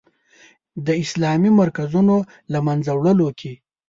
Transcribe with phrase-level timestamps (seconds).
[0.85, 2.15] د اسلامي مرکزونو
[2.53, 3.53] له منځه وړلو کې.